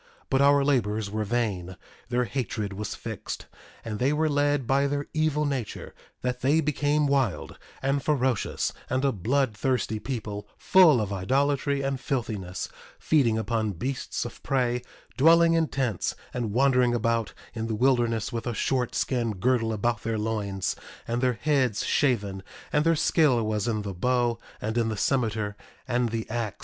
[0.31, 1.77] But our labors were vain;
[2.09, 3.45] their hatred was fixed,
[3.85, 5.93] and they were led by their evil nature
[6.23, 12.67] that they became wild, and ferocious, and a bloodthirsty people, full of idolatry and filthiness;
[12.97, 14.81] feeding upon beasts of prey;
[15.17, 20.01] dwelling in tents, and wandering about in the wilderness with a short skin girdle about
[20.01, 20.75] their loins
[21.07, 22.41] and their heads shaven;
[22.73, 25.55] and their skill was in the bow, and in the cimeter,
[25.87, 26.57] and the ax.